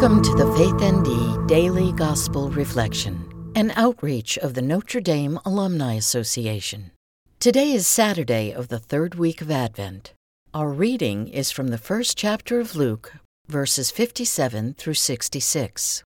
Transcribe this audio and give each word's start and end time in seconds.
Faith 0.00 0.80
ND 0.80 1.48
Daily 1.48 1.90
Gospel 1.90 2.50
Reflection, 2.50 3.52
an 3.56 3.72
outreach 3.74 4.38
of 4.38 4.54
the 4.54 4.62
Notre 4.62 5.00
Dame 5.00 5.40
Alumni 5.44 5.94
Association. 5.94 6.92
Today 7.40 7.72
is 7.72 7.88
Saturday 7.88 8.52
of 8.52 8.68
the 8.68 8.78
third 8.78 9.16
week 9.16 9.40
of 9.40 9.50
Advent. 9.50 10.14
Our 10.54 10.70
reading 10.70 11.26
is 11.26 11.50
from 11.50 11.68
the 11.68 11.78
first 11.78 12.16
chapter 12.16 12.60
of 12.60 12.76
Luke, 12.76 13.14
verses 13.48 13.90
57 13.90 14.74
through 14.74 14.94
66. 14.94 16.04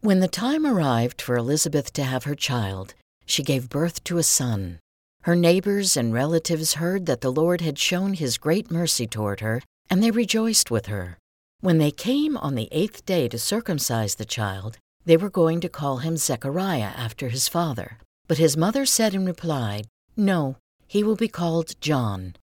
When 0.00 0.18
the 0.18 0.26
time 0.26 0.66
arrived 0.66 1.22
for 1.22 1.36
Elizabeth 1.36 1.92
to 1.92 2.02
have 2.02 2.24
her 2.24 2.34
child, 2.34 2.94
she 3.24 3.44
gave 3.44 3.70
birth 3.70 4.02
to 4.04 4.18
a 4.18 4.24
son. 4.24 4.80
Her 5.22 5.36
neighbors 5.36 5.96
and 5.96 6.12
relatives 6.12 6.74
heard 6.74 7.06
that 7.06 7.20
the 7.20 7.32
Lord 7.32 7.60
had 7.60 7.78
shown 7.78 8.14
his 8.14 8.36
great 8.36 8.68
mercy 8.68 9.06
toward 9.06 9.38
her, 9.38 9.62
and 9.88 10.02
they 10.02 10.10
rejoiced 10.10 10.72
with 10.72 10.86
her. 10.86 11.18
When 11.64 11.78
they 11.78 11.92
came 11.92 12.36
on 12.36 12.56
the 12.56 12.68
eighth 12.72 13.06
day 13.06 13.26
to 13.26 13.38
circumcise 13.38 14.16
the 14.16 14.26
child, 14.26 14.76
they 15.06 15.16
were 15.16 15.30
going 15.30 15.62
to 15.62 15.68
call 15.70 15.96
him 15.96 16.18
Zechariah 16.18 16.92
after 16.94 17.30
his 17.30 17.48
father. 17.48 17.96
But 18.28 18.36
his 18.36 18.54
mother 18.54 18.84
said 18.84 19.14
in 19.14 19.24
reply, 19.24 19.84
No, 20.14 20.58
he 20.86 21.02
will 21.02 21.16
be 21.16 21.26
called 21.26 21.80
John. 21.80 22.36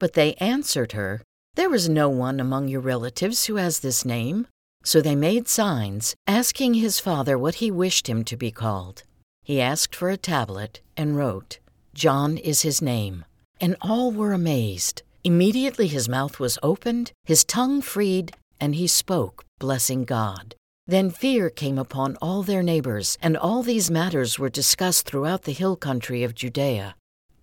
But 0.00 0.14
they 0.14 0.34
answered 0.40 0.90
her, 0.90 1.22
There 1.54 1.72
is 1.72 1.88
no 1.88 2.08
one 2.08 2.40
among 2.40 2.66
your 2.66 2.80
relatives 2.80 3.44
who 3.44 3.54
has 3.62 3.78
this 3.78 4.04
name. 4.04 4.48
So 4.82 5.00
they 5.00 5.14
made 5.14 5.46
signs, 5.46 6.16
asking 6.26 6.74
his 6.74 6.98
father 6.98 7.38
what 7.38 7.62
he 7.62 7.70
wished 7.70 8.08
him 8.08 8.24
to 8.24 8.36
be 8.36 8.50
called. 8.50 9.04
He 9.44 9.60
asked 9.60 9.94
for 9.94 10.10
a 10.10 10.16
tablet 10.16 10.80
and 10.96 11.16
wrote, 11.16 11.60
John 11.94 12.38
is 12.38 12.62
his 12.62 12.82
name. 12.82 13.24
And 13.60 13.76
all 13.80 14.10
were 14.10 14.32
amazed. 14.32 15.02
Immediately 15.22 15.86
his 15.86 16.08
mouth 16.08 16.40
was 16.40 16.58
opened, 16.60 17.12
his 17.24 17.44
tongue 17.44 17.80
freed, 17.80 18.34
and 18.64 18.76
he 18.76 18.86
spoke, 18.86 19.44
blessing 19.58 20.04
God. 20.04 20.54
Then 20.86 21.10
fear 21.10 21.50
came 21.50 21.78
upon 21.78 22.16
all 22.22 22.42
their 22.42 22.62
neighbors, 22.62 23.18
and 23.20 23.36
all 23.36 23.62
these 23.62 23.90
matters 23.90 24.38
were 24.38 24.48
discussed 24.48 25.04
throughout 25.04 25.42
the 25.42 25.52
hill 25.52 25.76
country 25.76 26.22
of 26.24 26.34
Judea. 26.34 26.94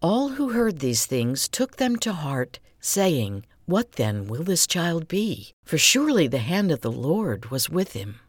All 0.02 0.30
who 0.30 0.50
heard 0.50 0.80
these 0.80 1.06
things 1.06 1.48
took 1.48 1.78
them 1.78 1.96
to 1.98 2.14
heart, 2.14 2.60
saying, 2.80 3.46
What 3.68 3.94
then 3.94 4.26
will 4.26 4.44
this 4.44 4.66
child 4.66 5.08
be? 5.08 5.52
For 5.64 5.78
surely 5.78 6.28
the 6.28 6.50
hand 6.52 6.72
of 6.72 6.82
the 6.82 6.92
Lord 6.92 7.52
was 7.52 7.70
with 7.70 7.94
him. 7.94 8.20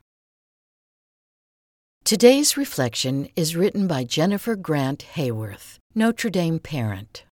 Today's 2.04 2.58
reflection 2.58 3.30
is 3.36 3.56
written 3.56 3.86
by 3.86 4.04
Jennifer 4.04 4.54
Grant 4.54 5.06
Hayworth, 5.14 5.78
Notre 5.94 6.28
Dame 6.28 6.58
parent. 6.58 7.24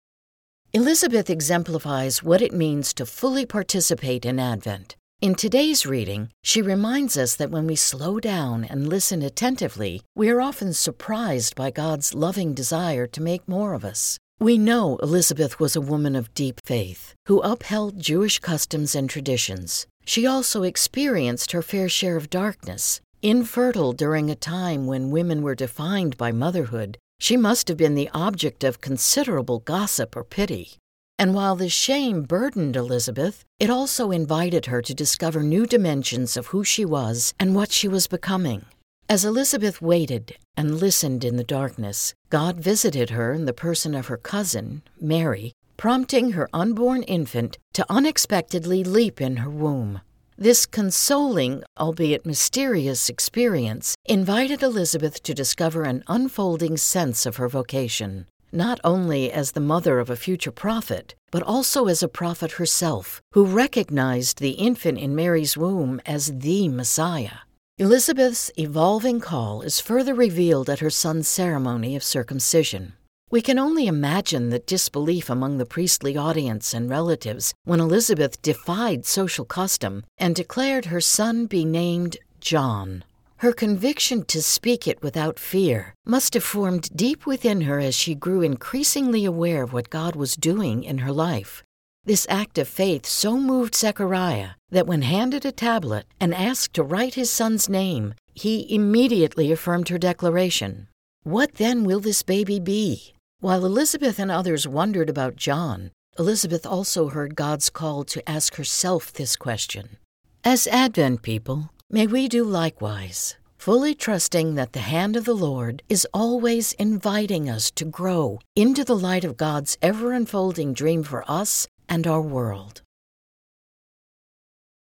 Elizabeth 0.73 1.29
exemplifies 1.29 2.23
what 2.23 2.42
it 2.42 2.53
means 2.53 2.95
to 2.95 3.05
fully 3.05 3.45
participate 3.45 4.25
in 4.25 4.39
Advent. 4.39 4.95
In 5.20 5.34
today's 5.34 5.84
reading, 5.84 6.30
she 6.44 6.62
reminds 6.62 7.16
us 7.16 7.34
that 7.34 7.50
when 7.50 7.66
we 7.66 7.74
slow 7.74 8.20
down 8.20 8.62
and 8.62 8.88
listen 8.88 9.20
attentively, 9.20 10.00
we 10.14 10.28
are 10.30 10.41
often 10.41 10.72
surprised 10.72 11.56
by 11.56 11.72
God's 11.72 12.14
loving 12.14 12.55
desire 12.55 13.05
to 13.08 13.20
make 13.20 13.48
more 13.48 13.74
of 13.74 13.84
us. 13.84 14.16
We 14.39 14.58
know 14.58 14.96
Elizabeth 15.02 15.58
was 15.58 15.74
a 15.74 15.80
woman 15.80 16.14
of 16.14 16.33
deep 16.34 16.61
faith 16.64 17.16
who 17.27 17.41
upheld 17.41 17.98
Jewish 17.98 18.39
customs 18.39 18.94
and 18.94 19.11
traditions. 19.11 19.89
She 20.05 20.24
also 20.24 20.62
experienced 20.62 21.50
her 21.50 21.62
fair 21.62 21.89
share 21.89 22.16
of 22.16 22.30
darkness. 22.30 23.00
Infertile 23.20 23.94
during 23.94 24.30
a 24.30 24.36
time 24.36 24.86
when 24.86 25.11
women 25.11 25.42
were 25.42 25.56
defined 25.56 26.16
by 26.16 26.30
motherhood, 26.30 26.96
she 27.19 27.36
must 27.36 27.66
have 27.66 27.77
been 27.77 27.96
the 27.96 28.11
object 28.14 28.62
of 28.62 28.80
considerable 28.80 29.58
gossip 29.58 30.14
or 30.14 30.22
pity. 30.22 30.78
And 31.20 31.34
while 31.34 31.56
this 31.56 31.72
shame 31.72 32.22
burdened 32.22 32.77
Elizabeth, 32.77 33.44
it 33.58 33.70
also 33.70 34.12
invited 34.12 34.67
her 34.67 34.80
to 34.80 34.95
discover 34.95 35.42
new 35.42 35.67
dimensions 35.67 36.36
of 36.36 36.48
who 36.48 36.62
she 36.62 36.84
was 36.84 37.34
and 37.40 37.56
what 37.56 37.73
she 37.73 37.89
was 37.89 38.06
becoming. 38.06 38.67
As 39.08 39.24
Elizabeth 39.24 39.83
waited 39.83 40.36
and 40.57 40.78
listened 40.78 41.24
in 41.24 41.34
the 41.36 41.42
darkness, 41.42 42.14
God 42.30 42.61
visited 42.61 43.11
her 43.11 43.33
in 43.33 43.46
the 43.46 43.52
person 43.52 43.96
of 43.96 44.07
her 44.07 44.17
cousin, 44.17 44.83
Mary, 45.01 45.55
prompting 45.77 46.33
her 46.33 46.48
unborn 46.52 47.02
infant 47.05 47.58
to 47.73 47.86
unexpectedly 47.90 48.84
leap 48.84 49.20
in 49.20 49.39
her 49.39 49.51
womb. 49.51 50.02
This 50.36 50.67
consoling, 50.67 51.64
albeit 51.80 52.24
mysterious 52.24 53.08
experience 53.08 53.96
invited 54.05 54.62
Elizabeth 54.62 55.20
to 55.24 55.34
discover 55.34 55.83
an 55.83 56.05
unfolding 56.07 56.77
sense 56.77 57.27
of 57.27 57.36
her 57.36 57.48
vocation 57.48 58.27
not 58.53 58.81
only 58.85 59.31
as 59.31 59.53
the 59.53 59.61
mother 59.61 59.98
of 59.98 60.11
a 60.11 60.17
future 60.17 60.51
prophet, 60.51 61.14
but 61.31 61.42
also 61.42 61.86
as 61.86 62.03
a 62.03 62.09
prophet 62.09 62.53
herself, 62.53 63.20
who 63.33 63.45
recognized 63.45 64.39
the 64.39 64.53
infant 64.53 64.98
in 64.98 65.14
Mary's 65.14 65.57
womb 65.57 66.01
as 66.07 66.39
the 66.39 66.69
Messiah. 66.69 67.39
Elizabeth's 67.79 68.51
evolving 68.57 69.20
call 69.20 69.63
is 69.63 69.81
further 69.81 70.14
revealed 70.14 70.69
at 70.69 70.81
her 70.81 70.91
son's 70.91 71.29
ceremony 71.29 71.95
of 71.95 72.03
circumcision. 72.03 72.95
We 73.31 73.42
can 73.42 73.58
only 73.58 73.87
imagine 73.87 74.48
the 74.48 74.58
disbelief 74.58 75.29
among 75.29 75.58
the 75.58 75.67
priestly 75.67 76.17
audience 76.17 76.73
and 76.73 76.89
relatives 76.89 77.53
when 77.64 77.79
Elizabeth 77.79 78.41
defied 78.41 79.05
social 79.05 79.45
custom 79.45 80.05
and 80.17 80.35
declared 80.35 80.87
her 80.87 81.01
son 81.01 81.47
be 81.47 81.64
named 81.64 82.17
John. 82.41 83.05
Her 83.41 83.53
conviction 83.53 84.25
to 84.25 84.43
speak 84.43 84.89
it 84.89 85.01
without 85.01 85.39
fear 85.39 85.95
must 86.05 86.35
have 86.35 86.43
formed 86.43 86.91
deep 86.97 87.25
within 87.25 87.61
her 87.61 87.79
as 87.79 87.95
she 87.95 88.17
grew 88.17 88.43
increasingly 88.43 89.25
aware 89.25 89.63
of 89.63 89.73
what 89.73 89.91
God 89.91 90.17
was 90.17 90.35
doing 90.35 90.83
in 90.83 90.99
her 90.99 91.13
life. 91.13 91.63
This 92.05 92.27
act 92.29 92.59
of 92.59 92.67
faith 92.67 93.07
so 93.07 93.39
moved 93.39 93.77
Zechariah 93.77 94.51
that 94.71 94.89
when 94.89 95.03
handed 95.03 95.45
a 95.45 95.53
tablet 95.53 96.07
and 96.19 96.35
asked 96.35 96.75
to 96.75 96.83
write 96.83 97.15
his 97.15 97.31
son's 97.31 97.69
name, 97.69 98.15
he 98.35 98.75
immediately 98.75 99.53
affirmed 99.53 99.89
her 99.89 99.99
declaration. 99.99 100.89
What 101.23 101.55
then 101.55 101.85
will 101.85 102.01
this 102.01 102.25
baby 102.25 102.59
be? 102.59 103.15
While 103.39 103.65
Elizabeth 103.65 104.19
and 104.19 104.33
others 104.33 104.67
wondered 104.67 105.09
about 105.09 105.37
John, 105.37 105.93
Elizabeth 106.19 106.67
also 106.67 107.11
heard 107.11 107.37
God's 107.37 107.70
call 107.70 108.03
to 108.07 108.29
ask 108.29 108.57
herself 108.57 109.13
this 109.13 109.37
question. 109.37 109.99
As 110.43 110.67
Advent 110.67 111.23
people, 111.23 111.70
May 111.91 112.07
we 112.07 112.29
do 112.29 112.45
likewise, 112.45 113.37
fully 113.57 113.95
trusting 113.95 114.57
that 114.57 114.75
the 114.75 114.81
hand 114.81 115.17
of 115.17 115.25
the 115.25 115.35
Lord 115.35 115.83
is 115.89 116.07
always 116.13 116.75
inviting 116.75 117.49
us 117.49 117.71
to 117.71 117.87
grow 117.87 118.41
into 118.55 118.85
the 118.85 118.95
light 118.97 119.25
of 119.25 119.39
God's 119.39 119.79
ever 119.81 120.13
unfolding 120.13 120.75
dream 120.75 121.03
for 121.03 121.25
us 121.27 121.67
and 121.89 122.07
our 122.07 122.21
world. 122.21 122.83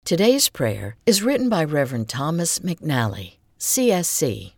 Today's 0.04 0.48
prayer 0.48 0.96
is 1.06 1.22
written 1.22 1.48
by 1.48 1.62
Reverend 1.62 2.08
Thomas 2.08 2.58
McNally, 2.58 3.36
CSC. 3.60 4.54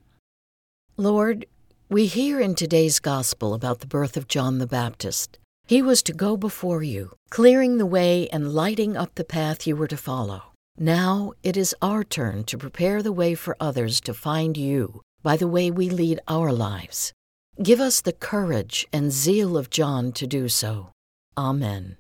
Lord, 0.97 1.45
we 1.91 2.07
hear 2.07 2.41
in 2.41 2.55
today's 2.55 2.99
gospel 2.99 3.53
about 3.53 3.81
the 3.81 3.87
birth 3.87 4.17
of 4.17 4.27
John 4.27 4.57
the 4.57 4.67
Baptist. 4.67 5.39
He 5.67 5.83
was 5.83 6.03
to 6.05 6.15
go 6.15 6.39
before 6.39 6.83
you, 6.83 7.13
clearing 7.29 7.77
the 7.77 7.85
way 7.85 8.27
and 8.31 8.55
lighting 8.55 8.97
up 8.97 9.17
the 9.17 9.25
path 9.25 9.67
you 9.67 9.77
were 9.77 9.89
to 9.89 9.99
follow. 9.99 10.55
Now 10.81 11.33
it 11.43 11.57
is 11.57 11.75
our 11.83 12.05
turn 12.05 12.45
to 12.45 12.57
prepare 12.57 13.03
the 13.03 13.11
way 13.11 13.35
for 13.35 13.57
others 13.59 14.01
to 14.03 14.15
find 14.15 14.57
you 14.57 15.03
by 15.25 15.37
the 15.37 15.49
way 15.49 15.73
we 15.73 15.91
lead 15.91 16.21
our 16.29 16.53
lives. 16.53 17.13
Give 17.61 17.81
us 17.81 18.01
the 18.01 18.13
courage 18.13 18.87
and 18.93 19.11
zeal 19.11 19.57
of 19.57 19.71
John 19.71 20.13
to 20.13 20.27
do 20.29 20.49
so. 20.49 20.91
Amen. 21.37 21.97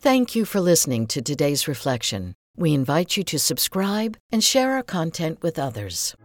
Thank 0.00 0.34
you 0.34 0.46
for 0.46 0.60
listening 0.60 1.06
to 1.08 1.20
today's 1.20 1.68
reflection. 1.68 2.32
We 2.56 2.72
invite 2.72 3.18
you 3.18 3.22
to 3.24 3.38
subscribe 3.38 4.16
and 4.32 4.42
share 4.42 4.72
our 4.72 4.82
content 4.82 5.42
with 5.42 5.58
others. 5.58 6.16